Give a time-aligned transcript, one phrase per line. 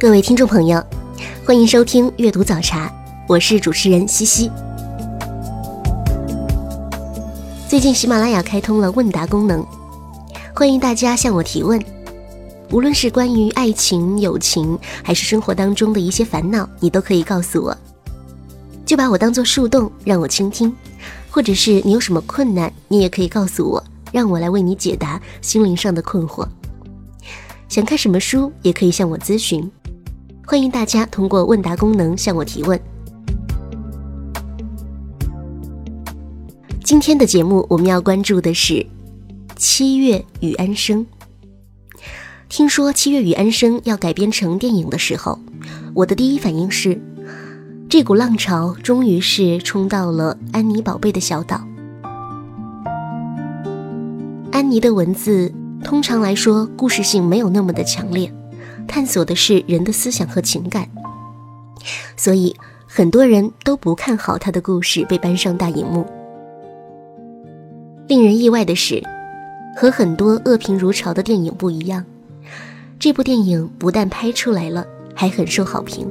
[0.00, 0.82] 各位听众朋友，
[1.44, 2.90] 欢迎收听阅读早茶，
[3.28, 4.50] 我是主持人西西。
[7.68, 9.62] 最近喜马拉雅开通了问答功能，
[10.54, 11.78] 欢迎大家向我提问，
[12.70, 17.76] 无论是关于爱情、友情，还是生活当中的一些烦恼，你都可以告诉我。
[18.86, 20.72] 就把我当做树洞，让我倾听；
[21.30, 26.48] 或者是你有什么困难，你也可以告诉我，让我来为你解答心灵上的困惑。
[27.68, 29.70] 想看什么书，也可以向我咨询。
[30.46, 32.78] 欢迎大家通过问答功能向我提问。
[36.82, 38.74] 今天的节目我们要关注的是
[39.54, 41.06] 《七月与安生》。
[42.48, 45.38] 听说《七月与安生》要改编成电影的时候，
[45.94, 47.00] 我的第一反应是，
[47.88, 51.64] 这股浪潮终于是冲到了安妮宝贝的小岛。
[54.50, 55.52] 安妮的文字
[55.84, 58.34] 通常来说故事性没有那么的强烈。
[58.90, 60.88] 探索的是人的思想和情感，
[62.16, 62.56] 所以
[62.88, 66.04] 很多人都不看好他的故事被搬上大荧幕。
[68.08, 69.00] 令人意外的是，
[69.76, 72.04] 和很多恶评如潮的电影不一样，
[72.98, 74.84] 这部电影不但拍出来了，
[75.14, 76.04] 还很受好评。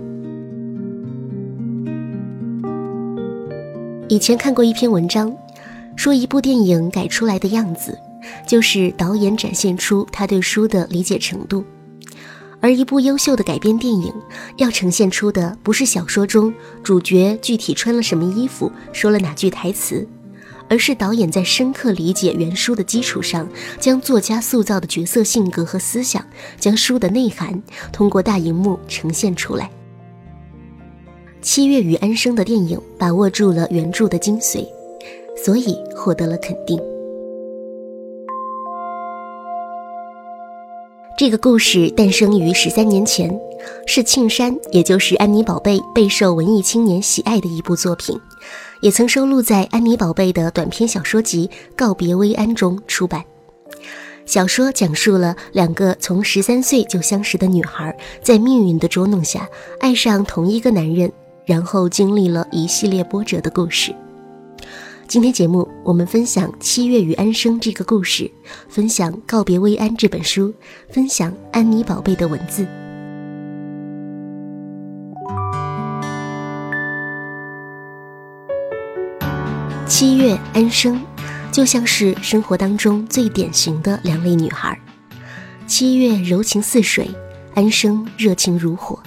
[4.07, 5.35] 以前看过一篇文章，
[5.97, 7.99] 说一部电影改出来的样子，
[8.47, 11.61] 就是导演展现出他对书的理解程度。
[12.61, 14.13] 而一部优秀的改编电影，
[14.57, 20.05] 要呈现出的不是小说中主角具体穿了什么衣服、说了哪句台词，
[20.67, 23.47] 而是导演在深刻理解原书的基础上，
[23.79, 26.25] 将作家塑造的角色性格和思想，
[26.59, 29.71] 将书的内涵通过大荧幕呈现出来。
[31.41, 34.67] 七月与安生的电影把握住了原著的精髓，
[35.41, 36.77] 所以获得了肯定。
[41.19, 43.29] 这个故事诞生于十三年前，
[43.85, 48.17] 是庆山，也就是安妮宝贝备受文艺青年喜爱的一部作品，
[48.79, 53.21] 也曾收录在安妮宝贝的短篇小说集《告别薇安》中出版。
[54.25, 57.93] 小说讲述了两个从十三岁就相识的女孩，
[58.23, 59.45] 在命运的捉弄下
[59.81, 61.11] 爱上同一个男人，
[61.45, 63.93] 然后经历了一系列波折的故事。
[65.09, 68.29] 今天节目，我们分享《七月与安生》这个故事，
[68.67, 70.53] 分享《告别薇安》这本书，
[70.91, 72.63] 分享安妮宝贝的文字。
[79.87, 81.01] 七月安生，
[81.51, 84.79] 就像是生活当中最典型的两类女孩。
[85.65, 87.09] 七月柔情似水，
[87.55, 88.99] 安生热情如火。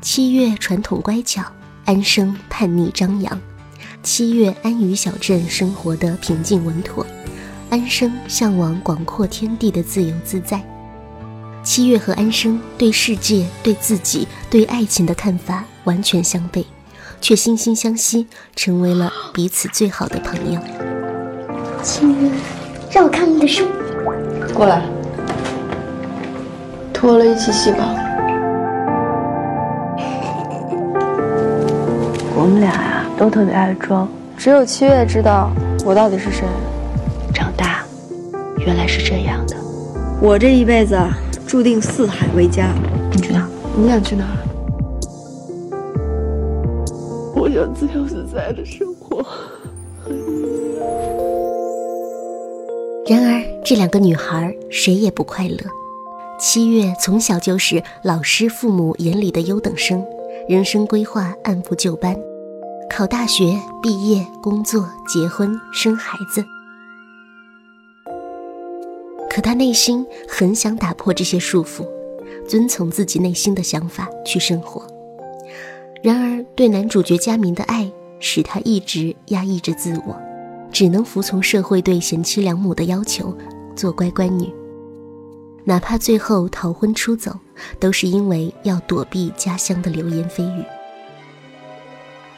[0.00, 1.44] 七月传统乖巧，
[1.84, 3.38] 安生叛逆张扬。
[4.04, 7.06] 七月安于小镇生活的平静稳妥，
[7.70, 10.62] 安生向往广阔天地的自由自在。
[11.62, 16.66] 七月和安生对世界、对自己、对爱情的看法完全相悖，
[17.22, 20.60] 却惺惺相惜，成为了彼此最好的朋友。
[21.82, 22.30] 七月，
[22.92, 23.64] 让我看你的书。
[24.52, 24.82] 过来，
[26.92, 27.88] 脱了一起洗吧。
[32.36, 32.93] 我们俩呀。
[33.16, 35.50] 都特别爱装，只有七月知道
[35.84, 36.44] 我到底是谁。
[37.32, 37.84] 长大，
[38.58, 39.56] 原来是这样的。
[40.20, 40.98] 我这一辈子
[41.46, 42.74] 注定四海为家。
[43.12, 43.48] 你去哪？
[43.76, 44.24] 你想去哪？
[47.36, 49.24] 我想自由自在的生活。
[53.06, 55.56] 然而，这两个女孩谁也不快乐。
[56.38, 60.04] 七月从小就是老师、父母眼里的优等生，
[60.48, 62.16] 人生规划按部就班。
[62.88, 66.44] 考大学、毕业、工作、结婚、生孩子，
[69.28, 71.84] 可他内心很想打破这些束缚，
[72.46, 74.86] 遵从自己内心的想法去生活。
[76.02, 77.90] 然而，对男主角佳明的爱
[78.20, 80.16] 使他一直压抑着自我，
[80.70, 83.36] 只能服从社会对贤妻良母的要求，
[83.74, 84.52] 做乖乖女。
[85.64, 87.32] 哪怕最后逃婚出走，
[87.80, 90.64] 都是因为要躲避家乡的流言蜚语。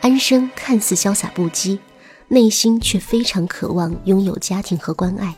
[0.06, 1.80] 安生看似潇洒不羁，
[2.28, 5.34] 内心却非常渴望拥有家庭和关爱。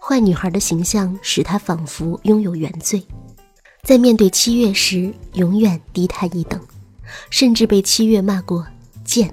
[0.00, 3.06] 坏女孩的形象使她仿佛拥有原罪，
[3.82, 6.58] 在面对七月时永远低他一等，
[7.28, 8.66] 甚至被七月骂过
[9.04, 9.30] 贱。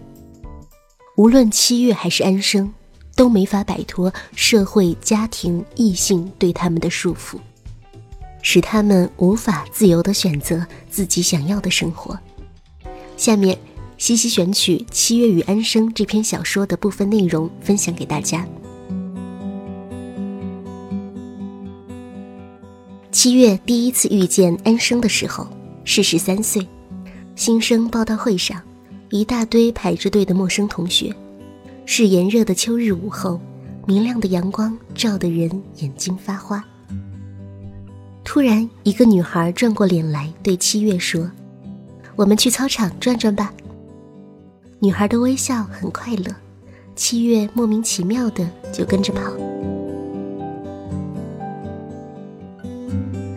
[1.15, 2.73] 无论七月还是安生，
[3.15, 7.37] 都没法摆脱社会、家庭、异性对他们的束缚，
[8.41, 12.19] 使他们无法自由地选择自己想要的生活。
[13.15, 13.57] 下面。
[13.97, 18.45] 西西选取《七月与安生》这篇小说的部分内容分享给大家。
[23.11, 25.47] 七月第一次遇见安生的时候
[25.85, 26.67] 是十三岁，
[27.35, 28.61] 新生报道会上，
[29.09, 31.15] 一大堆排着队的陌生同学，
[31.85, 33.39] 是炎热的秋日午后，
[33.87, 36.63] 明亮的阳光照得人眼睛发花。
[38.25, 41.31] 突然，一个女孩转过脸来对七月说
[42.17, 43.53] ：“我们去操场转转吧。”
[44.79, 46.35] 女孩的微笑很快乐，
[46.95, 49.21] 七月莫名其妙的就跟着跑。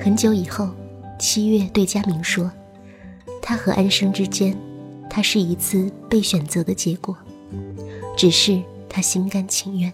[0.01, 0.69] 很久以后，
[1.19, 2.51] 七月对佳明说
[3.41, 4.57] ：“他和安生之间，
[5.09, 7.17] 他是一次被选择的结果，
[8.17, 9.93] 只是他心甘情愿。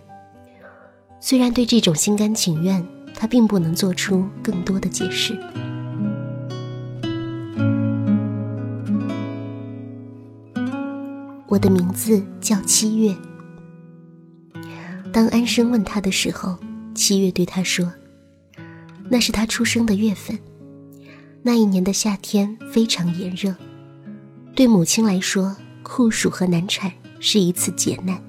[1.21, 5.39] 虽然对这种心甘情愿，他并不能做出更多的解释。”
[11.55, 13.17] 我的名字叫七月。
[15.13, 16.59] 当安生问他的时候，
[16.97, 17.93] 七月对他说
[19.09, 20.37] ：“那是他出生的月份。
[21.45, 23.55] 那一年的夏天非常炎热，
[24.57, 26.91] 对母亲来说，酷暑和难产
[27.21, 28.21] 是一次劫难。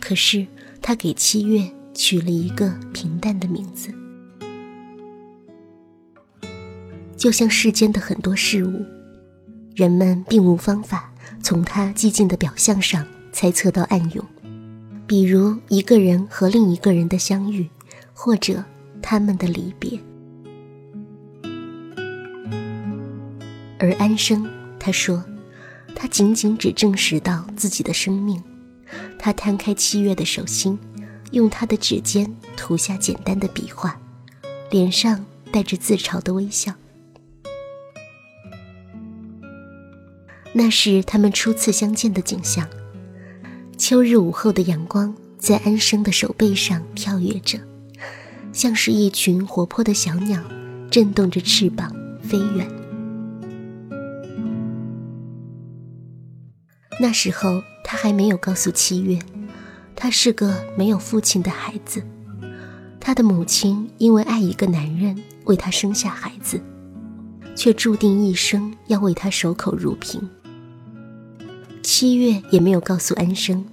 [0.00, 0.46] 可是
[0.80, 3.92] 他给七月取了一个平淡的名字，
[7.18, 8.82] 就像世间的很多事物，
[9.74, 11.08] 人们并无方法。”
[11.42, 14.24] 从他寂静的表象上猜测到暗涌，
[15.06, 17.68] 比如一个人和另一个人的相遇，
[18.12, 18.62] 或者
[19.02, 19.98] 他们的离别。
[23.78, 24.46] 而安生，
[24.78, 25.24] 他说，
[25.94, 28.42] 他仅仅只证实到自己的生命。
[29.18, 30.78] 他摊开七月的手心，
[31.32, 33.98] 用他的指尖涂下简单的笔画，
[34.70, 36.72] 脸上带着自嘲的微笑。
[40.52, 42.68] 那是他们初次相见的景象。
[43.78, 47.58] 秋日午后的阳光在安生的手背上跳跃着，
[48.52, 50.42] 像是一群活泼的小鸟，
[50.90, 52.68] 震动着翅膀飞远。
[57.00, 59.18] 那时候他还没有告诉七月，
[59.96, 62.02] 他是个没有父亲的孩子。
[63.00, 66.60] 他的母亲因为爱一个男人，为他生下孩子，
[67.56, 70.20] 却注定一生要为他守口如瓶。
[71.82, 73.64] 七月也没有告诉安生，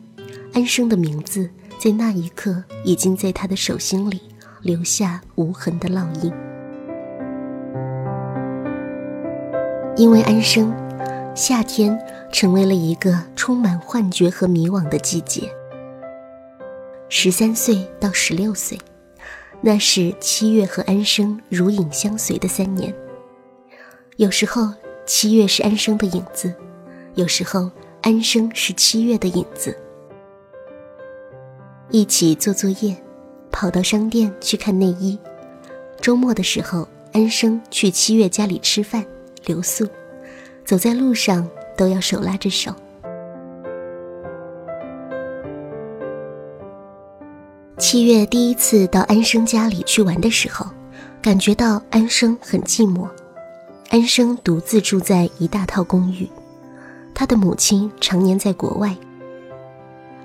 [0.53, 4.21] 安生的名字在那一刻已经在他的手心里
[4.61, 6.31] 留下无痕的烙印。
[9.97, 10.73] 因为安生，
[11.35, 11.99] 夏天
[12.31, 15.49] 成为了一个充满幻觉和迷惘的季节。
[17.09, 18.77] 十三岁到十六岁，
[19.61, 22.93] 那是七月和安生如影相随的三年。
[24.17, 24.73] 有时候，
[25.05, 26.51] 七月是安生的影子；
[27.15, 27.71] 有时候，
[28.07, 29.77] 安生是七月的影子，
[31.89, 32.95] 一起做作业，
[33.51, 35.19] 跑到商店去看内衣。
[35.99, 39.05] 周末的时候，安生去七月家里吃饭
[39.45, 39.85] 留宿，
[40.63, 41.45] 走在路上
[41.75, 42.73] 都要手拉着手。
[47.77, 50.65] 七月第一次到安生家里去玩的时候，
[51.21, 53.05] 感觉到安生很寂寞。
[53.89, 56.25] 安生独自住在一大套公寓。
[57.19, 58.95] 他的母亲常年在国外。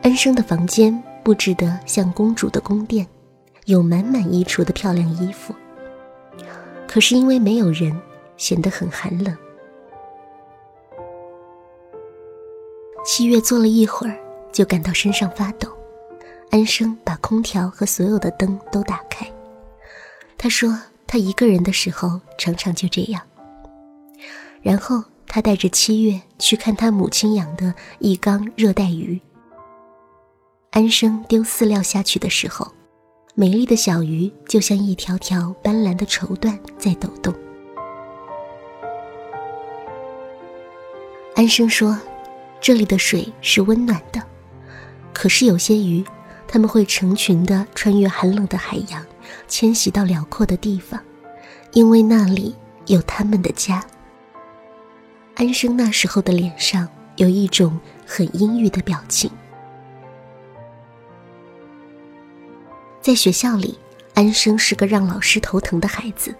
[0.02, 3.06] 安生的房间布置得像公主的宫殿，
[3.64, 5.54] 有满满衣橱的漂亮衣服。
[6.87, 7.99] 可是因为没有人，
[8.37, 9.34] 显得很寒冷。
[13.06, 14.14] 七月坐了一会儿，
[14.52, 15.70] 就感到身上发抖。
[16.50, 19.26] 安生把空调和所有的灯都打开。
[20.37, 23.22] 他说：“他一个人的时候，常常就这样。”
[24.61, 25.02] 然后。
[25.34, 29.18] 他带着七月去看他母亲养的一缸热带鱼。
[30.72, 32.70] 安生丢饲料下去的时候，
[33.34, 37.34] 美丽的小鱼就像一条条斑斓的绸缎在抖动。
[41.34, 41.98] 安生说
[42.60, 44.22] ：“这里的水是温暖的，
[45.14, 46.04] 可是有些鱼，
[46.46, 49.02] 他们会成群的穿越寒冷的海洋，
[49.48, 51.00] 迁徙到辽阔的地方，
[51.72, 53.82] 因为那里有他们的家。”
[55.42, 59.28] 安生那时候的脸上有一种很阴郁的表情。
[63.00, 63.76] 在学校里，
[64.14, 66.32] 安生是个让老师头疼的孩子，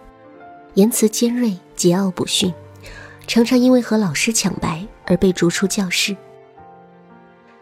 [0.75, 2.54] 言辞尖锐，桀骜不驯，
[3.26, 6.16] 常常因为和老师抢白而被逐出教室。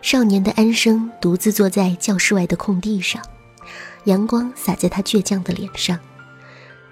[0.03, 3.23] 少年的安生独自坐在教室外的空地上，
[4.05, 5.99] 阳光洒在他倔强的脸上。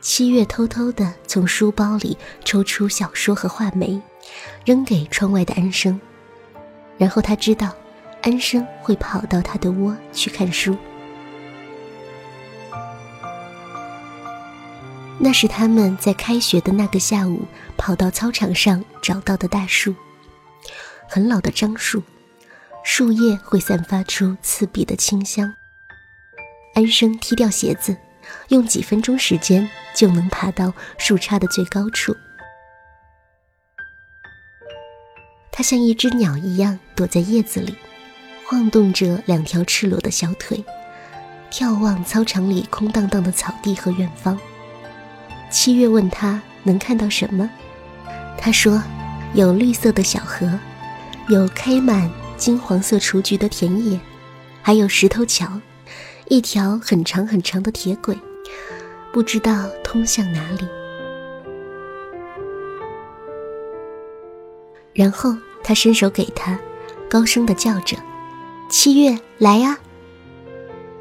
[0.00, 4.00] 七月偷偷地从书包里抽出小说和画眉，
[4.64, 6.00] 扔给窗外的安生。
[6.96, 7.74] 然后他知道，
[8.22, 10.76] 安生会跑到他的窝去看书。
[15.20, 17.42] 那是他们在开学的那个下午
[17.76, 19.94] 跑到操场上找到的大树，
[21.08, 22.02] 很老的樟树，
[22.84, 25.52] 树叶会散发出刺鼻的清香。
[26.74, 27.96] 安生踢掉鞋子，
[28.48, 32.16] 用几分钟时间就能爬到树杈的最高处。
[35.58, 37.74] 它像一只鸟一样躲在叶子里，
[38.46, 40.64] 晃动着两条赤裸的小腿，
[41.50, 44.38] 眺望操场里空荡荡的草地和远方。
[45.50, 47.50] 七月问他能看到什么，
[48.38, 48.80] 他说
[49.34, 50.48] ：“有绿色的小河，
[51.28, 53.98] 有开满金黄色雏菊的田野，
[54.62, 55.60] 还有石头桥，
[56.28, 58.16] 一条很长很长的铁轨，
[59.12, 60.64] 不知道通向哪里。”
[64.94, 65.36] 然后。
[65.68, 66.58] 他伸手给他，
[67.10, 67.94] 高声的叫着
[68.72, 69.78] ：“七月，来呀！”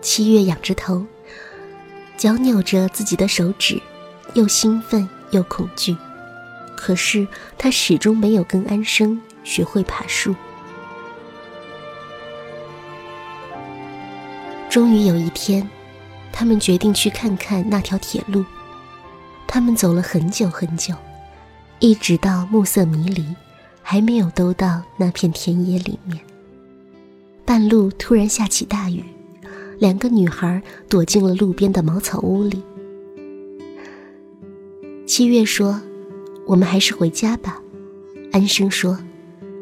[0.04, 1.06] 七月仰着头，
[2.18, 3.82] 脚扭着自己的手指，
[4.34, 5.96] 又兴奋又恐惧。
[6.76, 7.26] 可是
[7.58, 10.36] 他始终没有跟安生学会爬树。
[14.70, 15.66] 终于有一天，
[16.34, 18.44] 他们决定去看看那条铁路。
[19.48, 20.94] 他们走了很久很久，
[21.80, 23.34] 一直到暮色迷离。
[23.90, 26.20] 还没有兜到那片田野里面，
[27.46, 29.02] 半路突然下起大雨，
[29.80, 32.62] 两个女孩躲进了路边的茅草屋里。
[35.06, 35.80] 七月说
[36.46, 37.62] ：“我们还是回家吧。”
[38.34, 39.00] 安生说：“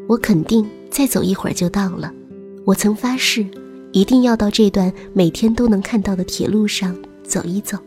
[0.10, 2.12] 我肯定再走一会儿就到了。
[2.66, 3.46] 我曾发誓，
[3.92, 7.78] 一定要到这段每天都能看到的铁路上走一走。”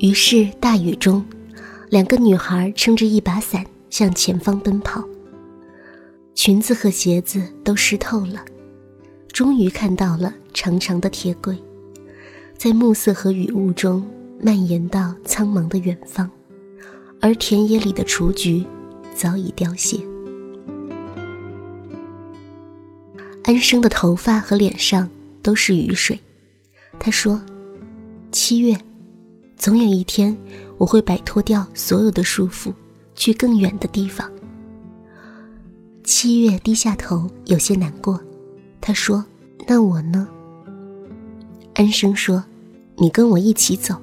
[0.00, 1.24] 于是大雨中。
[1.90, 5.02] 两个女孩撑着一把伞向前方奔跑，
[6.36, 8.44] 裙子和鞋子都湿透了。
[9.32, 11.58] 终于看到了长长的铁轨，
[12.56, 14.08] 在暮色和雨雾中
[14.40, 16.30] 蔓延到苍茫的远方，
[17.20, 18.64] 而田野里的雏菊
[19.12, 19.98] 早已凋谢。
[23.42, 25.10] 安生的头发和脸上
[25.42, 26.20] 都是雨水，
[27.00, 27.40] 他说
[28.30, 28.78] ：“七月，
[29.56, 30.36] 总有一天。”
[30.80, 32.72] 我会摆脱掉所有的束缚，
[33.14, 34.32] 去更远的地方。
[36.02, 38.18] 七月低下头，有些难过。
[38.80, 39.22] 他说
[39.68, 40.26] ：“那我呢？”
[41.76, 42.42] 安生说
[42.96, 43.94] ：“你跟我一起走。”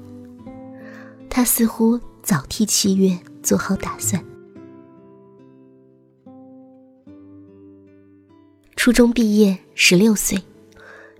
[1.27, 4.23] 他似乎早替七月做好打算。
[8.75, 10.39] 初中毕业，十六岁，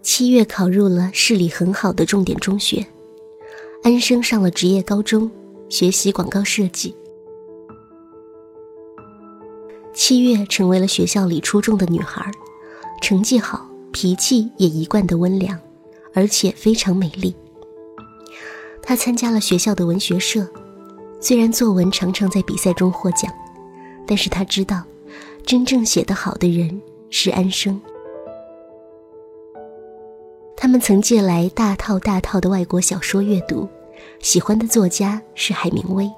[0.04, 2.86] 七月考入了市里很好的重点中学，
[3.84, 5.32] 安生上了职业高中。
[5.70, 6.96] 学习广告设计，
[9.94, 12.32] 七月成为了学校里出众的女孩，
[13.02, 15.60] 成绩好，脾气也一贯的温良，
[16.14, 17.36] 而且非常美丽。
[18.82, 20.48] 她参加了学校的文学社，
[21.20, 23.30] 虽然作文常常在比赛中获奖，
[24.08, 24.82] 但是她知道，
[25.46, 27.80] 真正写得好的人是安生。
[30.56, 33.68] 他们曾借来大套大套的外国小说阅读。
[34.20, 36.10] 喜欢的作家是海明威，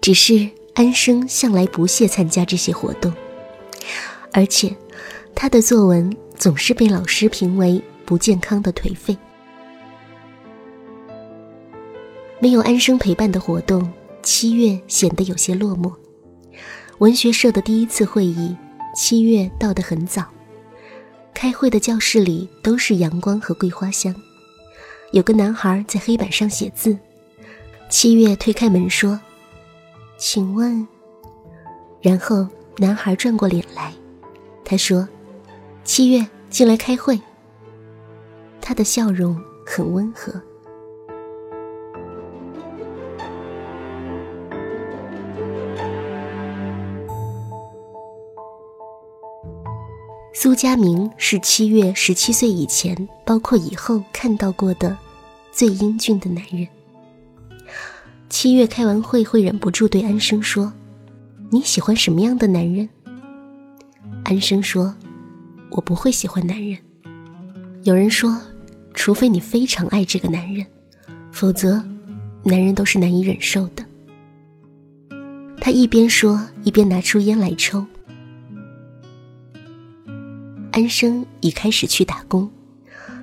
[0.00, 3.12] 只是安生向来不屑参加这些活动，
[4.32, 4.74] 而且
[5.34, 9.16] 他的作文总是被老师评为不健康的颓废。
[12.40, 15.92] 没有安生陪伴的活动，七月显得有些落寞。
[16.98, 18.56] 文学社的第一次会议，
[18.96, 20.24] 七月到得很早，
[21.32, 24.14] 开会的教室里都是阳光和桂花香。
[25.12, 26.96] 有个男孩在黑板上写字，
[27.90, 29.20] 七月推开门说
[30.16, 30.86] ：“请问。”
[32.00, 32.46] 然后
[32.78, 33.92] 男孩转过脸来，
[34.64, 35.06] 他说
[35.84, 37.20] ：“七月进来开会。”
[38.60, 40.32] 他的笑容很温和。
[50.42, 54.98] 苏佳明是七月十七岁以前，包括以后看到过的
[55.52, 56.66] 最英俊的男人。
[58.28, 60.72] 七月开完会会忍不住对安生说
[61.48, 62.88] ：“你喜欢什么样的男人？”
[64.26, 64.92] 安生说
[65.70, 66.76] ：“我不会喜欢男人。”
[67.84, 68.36] 有人说，
[68.94, 70.66] 除非你非常爱这个男人，
[71.30, 71.80] 否则，
[72.42, 73.84] 男人都是难以忍受的。
[75.60, 77.86] 他一边说，一边拿出烟来抽。
[80.72, 82.50] 安生已开始去打工，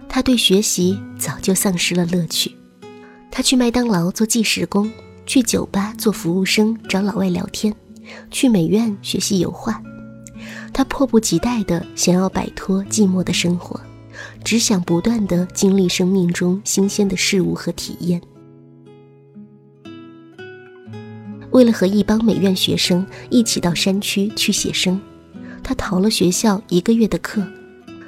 [0.08, 2.56] 他对学习早就丧失了乐趣。
[3.32, 4.90] 他去麦当劳做计时工，
[5.26, 7.74] 去酒吧做服务生找老外聊天，
[8.30, 9.82] 去美院学习油画。
[10.72, 13.80] 他迫不及待地想要摆脱寂寞的生活，
[14.44, 18.22] 只想不断地经历生命中新鲜的事物和体验。
[21.52, 25.02] 为了和一帮美院学生一起到山区去写生，
[25.70, 27.48] 他逃了学校一个月的课，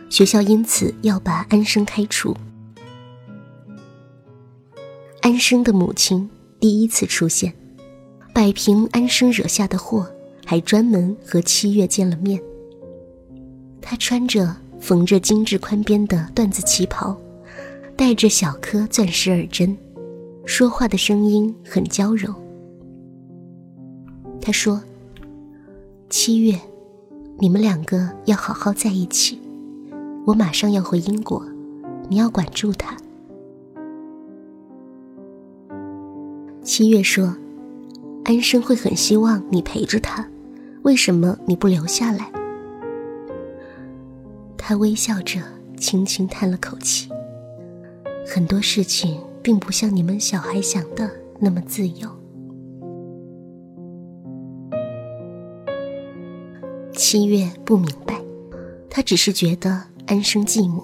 [0.09, 2.35] 学校因此要把安生开除。
[5.21, 6.27] 安生的母亲
[6.59, 7.53] 第一次出现，
[8.33, 10.09] 摆平安生惹下的祸，
[10.43, 12.41] 还专门和七月见了面。
[13.79, 17.15] 她穿着缝着精致宽边的缎子旗袍，
[17.95, 19.77] 戴着小颗钻石耳针，
[20.47, 22.33] 说话的声音很娇柔。
[24.41, 24.81] 他说
[26.09, 26.59] ：“七月，
[27.41, 29.41] 你们两个要好好在一起。
[30.27, 31.43] 我马上要回英国，
[32.07, 32.95] 你要管住他。”
[36.61, 37.35] 七月说
[38.25, 40.23] ：“安生会很希望你陪着他，
[40.83, 42.31] 为什么你不留下来？”
[44.55, 45.41] 他微笑着，
[45.75, 47.09] 轻轻叹了口气。
[48.27, 52.07] 很多事情并不像你们小孩想的那么自由。
[57.11, 58.21] 七月不明白，
[58.89, 60.81] 他只是觉得安生寂寞。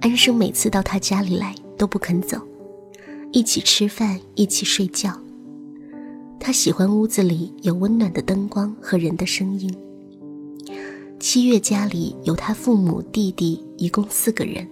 [0.00, 2.36] 安生每次到他家里来都不肯走，
[3.30, 5.16] 一起吃饭，一起睡觉。
[6.40, 9.72] 他喜欢屋子里有温暖的灯光和人的声音。
[11.20, 14.66] 七月家里有他父母、弟弟，一共四个人。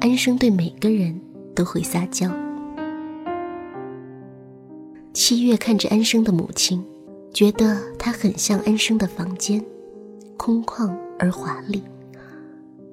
[0.00, 1.20] 安生对每个人
[1.54, 2.28] 都会撒娇。
[5.12, 6.84] 七月看着安生的母亲。
[7.36, 9.62] 觉得他很像安生的房间，
[10.38, 11.82] 空旷而华丽，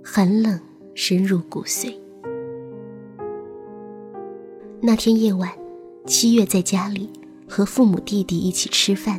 [0.04, 0.60] 寒冷
[0.94, 1.96] 深入骨髓。
[4.82, 5.50] 那天夜晚，
[6.06, 7.10] 七月在家里
[7.48, 9.18] 和父母弟弟一起吃饭，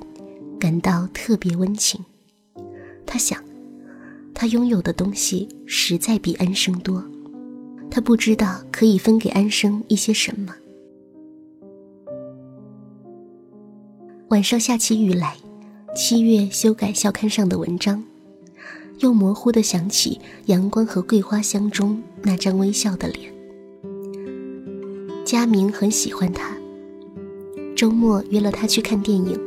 [0.60, 2.04] 感到特别温情。
[3.06, 3.42] 他想，
[4.34, 7.02] 他拥有的东西实在比安生多，
[7.90, 10.54] 他不知道可以分给安生一些什么。
[14.28, 15.36] 晚上下起雨来，
[15.94, 18.02] 七月修改校刊上的文章，
[19.00, 23.30] 又模糊的想起阳光和桂花香中那张微笑的脸。
[25.26, 26.56] 佳明很喜欢他，
[27.76, 29.38] 周末约了他去看电影。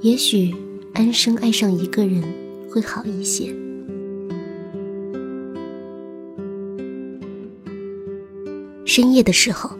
[0.00, 0.52] 也许
[0.92, 2.22] 安生爱上一个人
[2.68, 3.54] 会好一些。
[8.84, 9.70] 深夜的时候，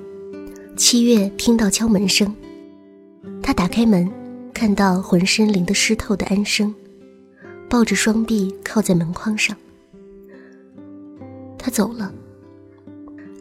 [0.76, 2.33] 七月听到敲门声。
[3.47, 4.11] 他打开门，
[4.53, 6.75] 看到浑身淋得湿透的安生，
[7.71, 9.57] 抱着双臂靠在门框上。
[11.57, 12.13] 他走了。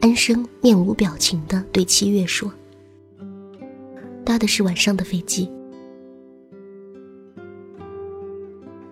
[0.02, 2.54] 安生面无表情地对七月说
[4.24, 5.52] ：“搭的是晚上的飞机。”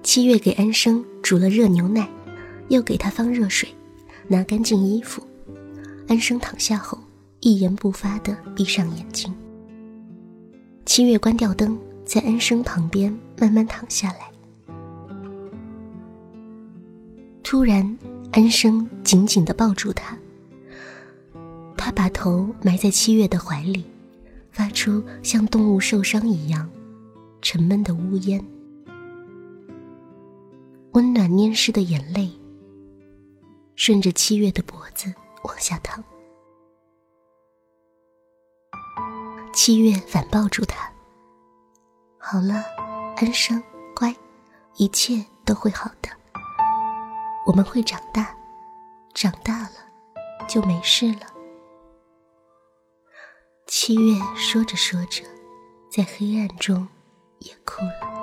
[0.01, 2.09] 七月给安生煮了热牛奶，
[2.69, 3.69] 又给他放热水，
[4.27, 5.21] 拿干净衣服。
[6.07, 6.97] 安生躺下后，
[7.41, 9.31] 一言不发地闭上眼睛。
[10.95, 11.75] 七月关掉灯，
[12.05, 14.31] 在安生旁边慢慢躺下来。
[17.41, 17.97] 突然，
[18.31, 20.15] 安生紧紧地抱住他，
[21.75, 23.83] 他把头埋在七月的怀里，
[24.51, 26.69] 发出像动物受伤一样
[27.41, 28.45] 沉闷的呜咽。
[30.91, 32.29] 温暖黏湿的眼泪
[33.75, 35.11] 顺着七月的脖子
[35.43, 36.03] 往下淌。
[39.53, 40.91] 七月反抱住他。
[42.17, 42.63] 好了，
[43.17, 43.61] 安生，
[43.95, 44.13] 乖，
[44.77, 46.09] 一切都会好的。
[47.45, 48.35] 我们会长大，
[49.13, 49.69] 长大了
[50.47, 51.27] 就没事了。
[53.67, 55.23] 七月说着说着，
[55.89, 56.87] 在黑暗中
[57.37, 58.22] 也哭了。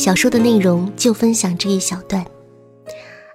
[0.00, 2.24] 小说的内容就分享这一小段。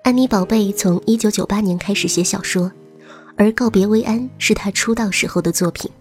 [0.01, 2.71] 安妮宝贝从一九九八年开始写小说，
[3.37, 5.91] 而《告别薇安》是她出道时候的作品。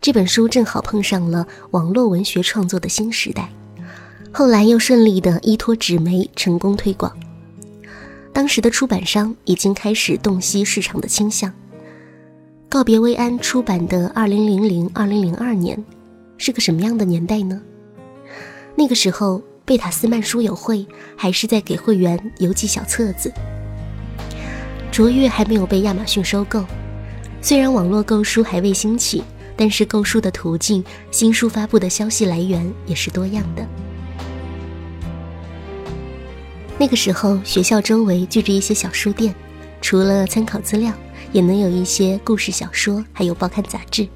[0.00, 3.50] 这本书正好碰上了网络文学创作的新时代，
[4.32, 7.14] 后来又顺利的依托纸媒成功推广。
[8.32, 11.50] 当时的出版商已经开始洞悉市场的倾向。
[12.70, 15.84] 《告别薇安》出版的二零零零二零零二年，
[16.38, 17.60] 是个什么样的年代呢？
[18.74, 23.30] 那个时候，贝塔斯曼书友会还是在给会员邮寄小册子。
[24.90, 26.64] 卓越还没有被亚马逊收购，
[27.42, 29.22] 虽然网络购书还未兴起。
[29.60, 33.66] 但是购书的途径、新书发布的消息来源也是多样的。
[36.78, 39.34] 那个时候，学校周围聚着一些小书店，
[39.80, 40.92] 除了参考资料，
[41.32, 44.06] 也能有一些故事小说，还有报刊杂志。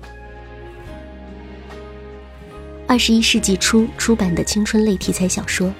[2.92, 5.72] 二十一世纪初出版的青春类题材小说，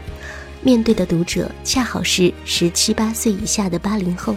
[0.63, 4.35] 面对的读者恰好是十七八岁以下的八零后。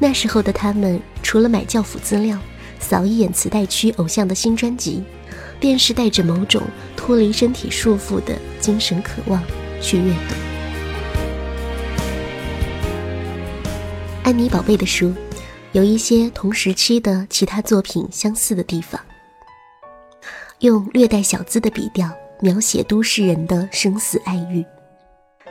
[0.00, 2.36] 那时候的他们，除了买教辅资料。
[2.80, 5.04] 扫一眼磁带区偶像的新专辑，
[5.60, 6.60] 便是带着某种
[6.96, 9.40] 脱离身体束缚的精神渴望
[9.80, 10.34] 去阅读。
[14.24, 15.14] 安妮宝贝的书，
[15.70, 19.00] 有一些同时期的其他作品相似的地方，
[20.60, 24.64] 用略带小资的笔调描写都市人的生死爱欲，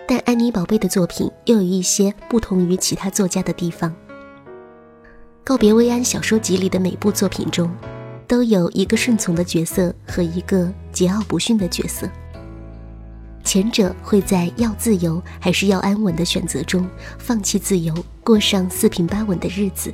[0.08, 3.92] 但安妮宝贝的作品又有一些不同于其他作家的地方。
[5.44, 7.70] 《告别薇安》小说集里的每部作品中，
[8.28, 12.10] 都有一个顺从的角色和一个桀骜不驯的角色。
[13.44, 16.90] 前者会在要自由还是要安稳的选择中
[17.20, 19.92] 放弃自由，过上四平八稳的日子；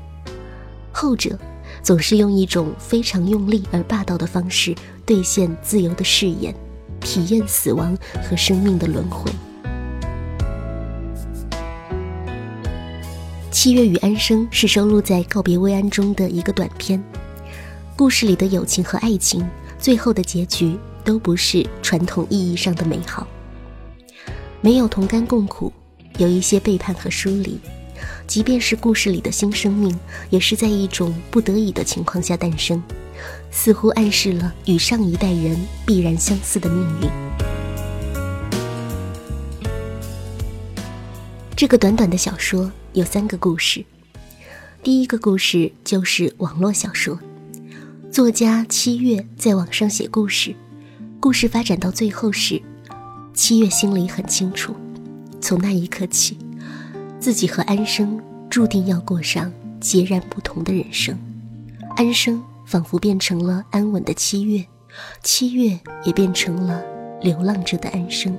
[0.92, 1.38] 后者
[1.82, 6.54] 总是用一种非常用力而霸道的方式兑现自由的誓言，
[7.02, 9.32] 体验死亡和生命的轮回。
[13.52, 17.04] 七月与安生是收录在《告别薇安》中的一个短片。
[17.96, 19.46] 故事里的友情和爱情，
[19.78, 23.28] 最后的结局都不是传统意义上的美好。
[24.62, 25.74] 没有同甘共苦，
[26.18, 27.60] 有一些背叛和疏离。
[28.28, 29.98] 即便是故事里的新生命，
[30.30, 32.82] 也是在一种不得已的情况下诞生，
[33.52, 37.10] 似乎暗示了与上一代人必然相似的命运。
[41.56, 42.72] 这个短短的小说。
[42.94, 43.86] 有三个故事，
[44.82, 47.20] 第一个故事就是网络小说，
[48.12, 50.56] 作家七月在网上写故事，
[51.20, 52.60] 故事发展到最后时，
[53.32, 54.76] 七月心里很清楚，
[55.40, 56.36] 从那一刻起，
[57.20, 58.18] 自己和安生
[58.50, 61.18] 注定要过上截然不同的人生，
[61.96, 64.66] 安生仿佛变成了安稳的七月，
[65.22, 66.82] 七月也变成了
[67.22, 68.36] 流浪者的安生。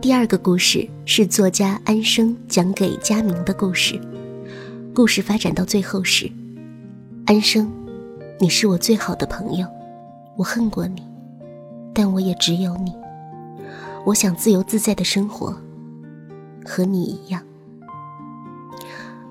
[0.00, 3.98] 第二个故事是作家安生讲给佳明的故事。
[4.94, 6.30] 故事发展到最后时，
[7.24, 7.70] 安生，
[8.38, 9.66] 你是我最好的朋友，
[10.36, 11.02] 我恨过你，
[11.94, 12.92] 但我也只有你。
[14.04, 15.56] 我想自由自在的生活，
[16.64, 17.40] 和你一样。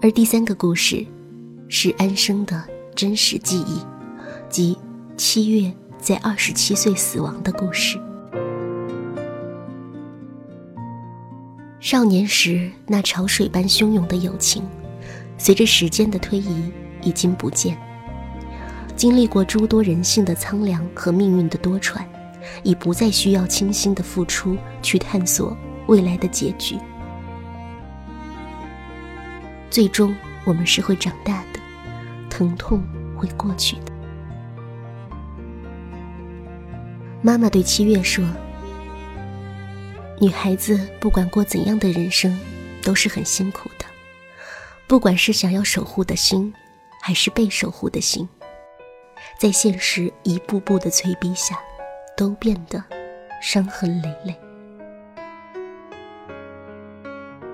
[0.01, 1.05] 而第三个故事，
[1.67, 2.63] 是安生的
[2.95, 3.81] 真实记忆，
[4.49, 4.77] 即
[5.17, 7.99] 七月在二十七岁死亡的故事。
[11.81, 14.63] 少年时那潮水般汹涌的友情，
[15.37, 17.77] 随着时间的推移已经不见。
[18.95, 22.05] 经历过诸多人性的苍凉和命运的多舛，
[22.63, 25.55] 已不再需要倾心的付出去探索
[25.87, 26.77] 未来的结局。
[29.69, 31.59] 最终，我们是会长大的，
[32.29, 32.83] 疼痛
[33.15, 33.91] 会过去的。
[37.21, 38.25] 妈妈对七月说。
[40.19, 42.39] 女孩子不管过怎样的人生，
[42.83, 43.85] 都是很辛苦的。
[44.85, 46.53] 不管是想要守护的心，
[47.01, 48.29] 还是被守护的心，
[49.39, 51.57] 在现实一步步的催逼下，
[52.21, 52.79] 都变得
[53.41, 54.35] 伤痕累累。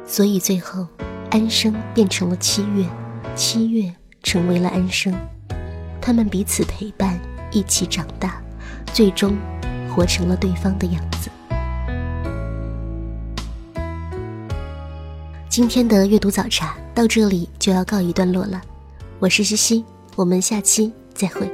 [0.05, 0.85] 所以最后，
[1.31, 2.85] 安生变成了七月，
[3.33, 3.89] 七月
[4.21, 5.15] 成为了安生，
[6.01, 7.17] 他们彼此陪伴，
[7.49, 8.41] 一起长大，
[8.91, 9.37] 最终
[9.89, 11.29] 活成了对方的样子。
[15.47, 18.61] 今天的阅读早茶到这里就要告一段落了，
[19.19, 19.85] 我是西西，
[20.17, 21.49] 我们下期再会。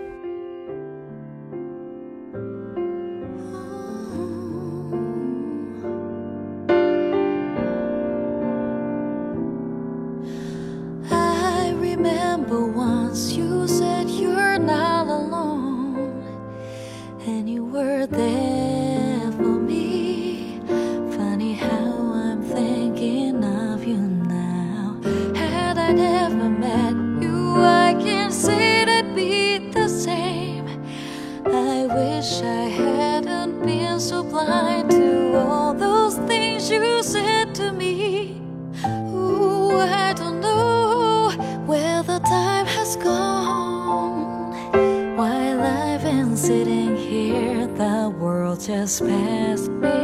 [17.73, 18.72] were there.
[48.65, 50.02] just passed me.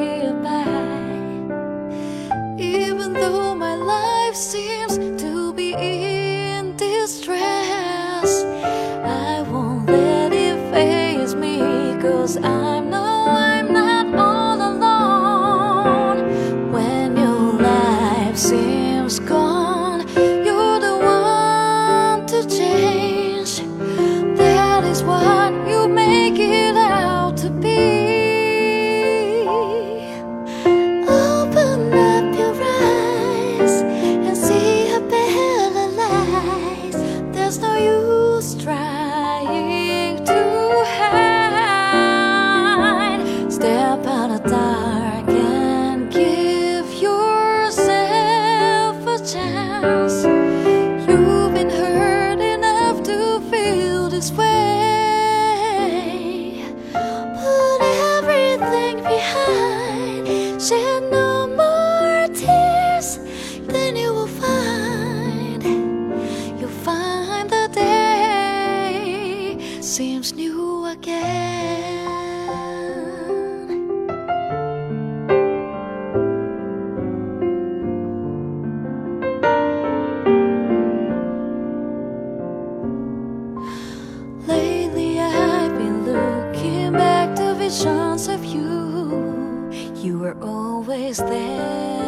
[84.50, 89.70] Lately I've been looking back to visions of you.
[89.96, 91.99] You were always there.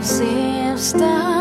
[0.00, 1.37] I've.